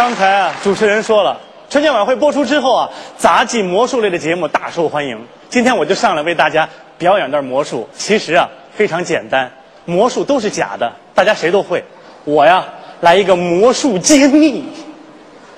[0.00, 1.38] 刚才啊，主持人说了，
[1.68, 2.88] 春节晚会播出之后啊，
[3.18, 5.26] 杂技魔术类的节目大受欢迎。
[5.50, 6.66] 今天我就上来为大家
[6.96, 7.86] 表演段魔术。
[7.94, 9.52] 其实啊，非常简单，
[9.84, 11.84] 魔术都是假的，大家谁都会。
[12.24, 12.64] 我呀，
[13.02, 14.64] 来一个魔术揭秘，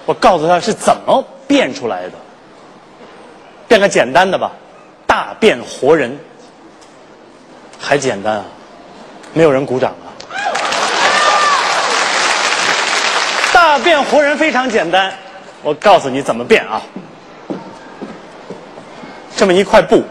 [0.06, 2.12] 我告诉他是怎么变出来的。
[3.68, 4.50] 变个简单的吧，
[5.06, 6.18] 大变活人，
[7.78, 8.44] 还简单啊，
[9.34, 10.10] 没有人鼓掌啊。
[13.54, 15.12] 大活人非常简单，
[15.62, 16.82] 我告诉你怎么变啊。
[19.36, 20.02] 这么一块布，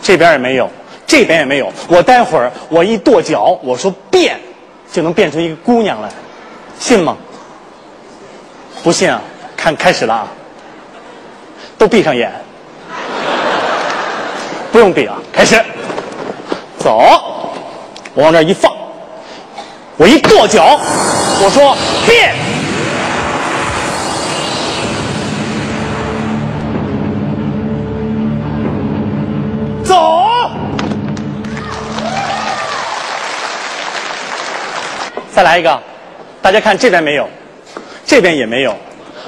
[0.00, 0.70] 这边也没有，
[1.06, 1.72] 这边也没有。
[1.88, 4.40] 我待会儿我一跺脚，我说变，
[4.90, 6.08] 就能变成一个姑娘来，
[6.78, 7.16] 信吗？
[8.82, 9.20] 不信啊？
[9.56, 10.28] 看开始了啊！
[11.76, 12.32] 都闭上眼，
[14.72, 15.62] 不用闭啊，开始，
[16.78, 16.98] 走，
[18.14, 18.72] 我往这一放，
[19.98, 20.80] 我一跺脚，
[21.42, 22.34] 我说变。
[35.40, 35.80] 再来一个，
[36.42, 37.26] 大家看这边没有，
[38.04, 38.76] 这边也没有，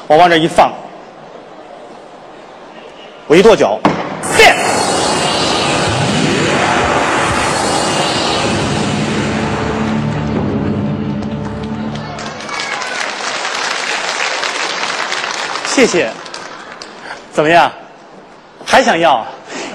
[0.06, 0.70] 我往这一放，
[3.26, 3.80] 我一跺脚，
[4.36, 4.54] 变。
[15.64, 16.10] 谢谢，
[17.32, 17.72] 怎么样？
[18.66, 19.26] 还想要？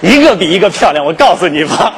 [0.01, 1.95] 一个比一个漂亮，我告诉你吧，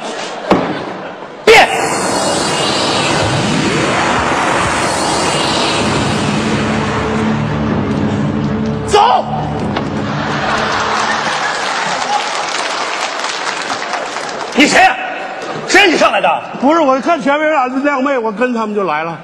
[16.20, 16.42] 来的？
[16.60, 19.18] 不是，我看前面俩靓妹，我跟他们就来了。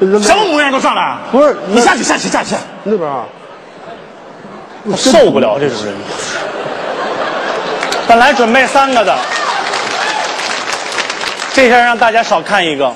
[0.00, 1.16] 什么模样都上来？
[1.30, 3.24] 不是你下去，下去，下去，那边啊？
[4.84, 5.94] 我受不了这种人。
[8.06, 9.16] 本来准备三个的，
[11.54, 12.92] 这下让大家少看一个，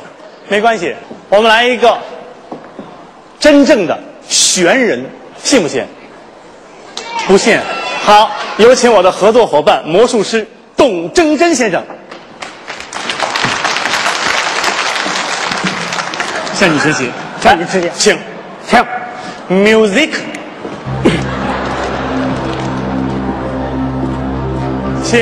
[0.48, 0.94] 没关系，
[1.28, 1.96] 我们来一个
[3.40, 3.98] 真正的
[4.28, 5.02] 悬人，
[5.42, 5.84] 信不信？
[7.26, 7.58] 不信。
[8.04, 11.82] 好，有请我的合作伙伴魔术师董铮珍先生，
[16.58, 17.08] 向你学习，
[17.40, 18.18] 向你学习请。
[18.66, 18.84] 请
[19.48, 20.10] music。
[25.04, 25.20] 请。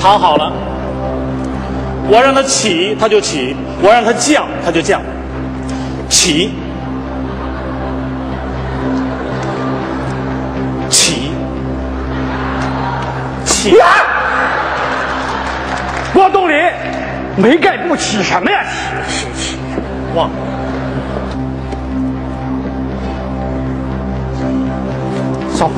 [0.00, 0.50] 躺好了，
[2.08, 5.02] 我让它起，它就起；我让它降，它就降。
[6.08, 6.54] 起，
[10.88, 11.32] 起，
[13.44, 13.76] 起！
[17.36, 18.64] 没盖不起什么呀？
[19.08, 19.56] 起起起！
[20.14, 20.34] 忘了。
[25.54, 25.70] 走。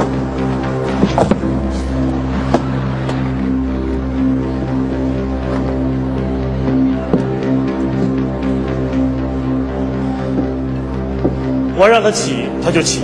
[11.75, 13.01] 我让他起，他就起；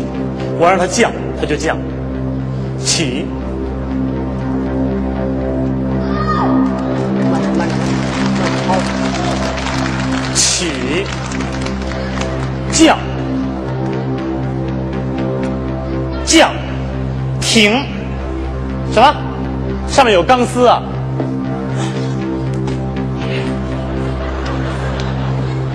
[0.58, 1.10] 我让他降，
[1.40, 1.76] 他就降。
[2.78, 3.26] 起，
[16.28, 16.52] 降，
[17.40, 17.82] 停。
[18.92, 19.14] 什么？
[19.88, 20.82] 上面有钢丝啊？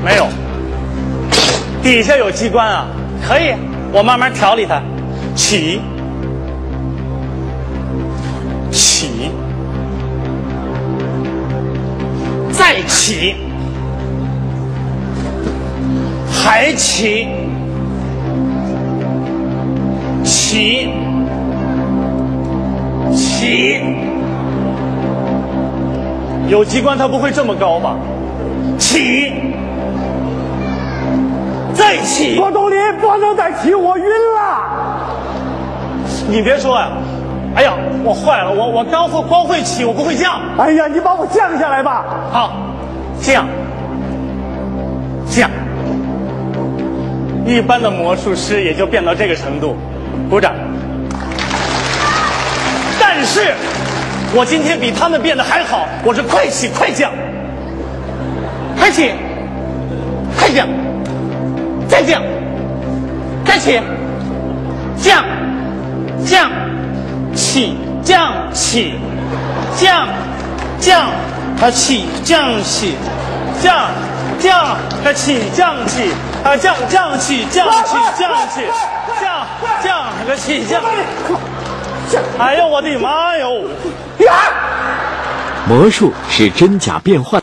[0.05, 0.27] 没有。
[1.81, 2.85] 底下有机关啊，
[3.27, 3.55] 可以，
[3.91, 4.79] 我慢慢调理它。
[5.35, 5.81] 起，
[8.71, 9.31] 起，
[12.51, 13.35] 再起，
[16.31, 17.27] 还起，
[20.53, 20.87] 起，
[23.11, 23.81] 起。
[26.47, 27.95] 有机关它不会这么高吧？
[28.77, 29.31] 起。
[31.73, 35.09] 再起，郭冬临，不能再起，我晕了。
[36.29, 36.91] 你别说呀、
[37.55, 37.73] 哎呀，
[38.03, 40.39] 我坏了，我我刚会光会起，我不会降。
[40.59, 42.05] 哎呀，你把我降下来吧。
[42.31, 42.53] 好，
[43.19, 43.47] 降，
[45.27, 45.49] 降。
[47.43, 49.75] 一般的魔术师也就变到这个程度，
[50.29, 50.53] 鼓掌。
[52.99, 53.53] 但是，
[54.33, 57.11] 我今天比他们变得还好，我是快起快降，
[58.77, 59.11] 快起，
[60.37, 60.67] 快降，
[61.87, 62.21] 再降，
[63.45, 63.79] 再起，
[64.97, 65.23] 降，
[66.25, 66.51] 降，
[67.35, 68.95] 起，降，起，
[69.77, 70.07] 降，
[70.79, 71.09] 降，
[71.61, 72.95] 啊起降起，
[73.61, 73.91] 降
[74.39, 76.11] 降啊起降起
[76.43, 78.61] 啊降降起降起降起
[80.35, 80.81] 起降。
[82.37, 83.67] 哎呦我的妈哟！
[85.67, 87.42] 魔术是真假变换。